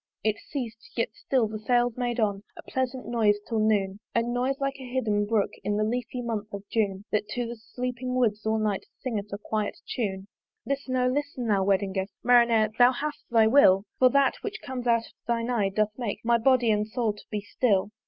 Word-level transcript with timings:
It 0.23 0.37
ceas'd: 0.49 0.97
yet 0.97 1.09
still 1.13 1.47
the 1.47 1.59
sails 1.59 1.95
made 1.95 2.19
on 2.19 2.41
A 2.57 2.63
pleasant 2.63 3.07
noise 3.07 3.37
till 3.47 3.59
noon, 3.59 3.99
A 4.15 4.23
noise 4.23 4.59
like 4.59 4.77
of 4.79 4.85
a 4.87 4.91
hidden 4.93 5.27
brook 5.27 5.51
In 5.63 5.77
the 5.77 5.83
leafy 5.83 6.23
month 6.23 6.51
of 6.55 6.67
June, 6.71 7.05
That 7.11 7.27
to 7.35 7.45
the 7.45 7.55
sleeping 7.55 8.15
woods 8.15 8.43
all 8.43 8.57
night 8.57 8.87
Singeth 9.01 9.31
a 9.31 9.37
quiet 9.37 9.77
tune. 9.87 10.25
Listen, 10.65 10.95
O 10.95 11.05
listen, 11.05 11.45
thou 11.45 11.63
Wedding 11.63 11.93
guest! 11.93 12.13
"Marinere! 12.23 12.75
thou 12.79 12.91
hast 12.93 13.29
thy 13.29 13.45
will: 13.45 13.83
"For 13.99 14.09
that, 14.09 14.37
which 14.41 14.59
comes 14.63 14.87
out 14.87 15.05
of 15.05 15.13
thine 15.27 15.51
eye, 15.51 15.69
doth 15.69 15.91
make 15.99 16.25
"My 16.25 16.39
body 16.39 16.71
and 16.71 16.87
soul 16.87 17.13
to 17.13 17.23
be 17.29 17.41
still." 17.41 17.91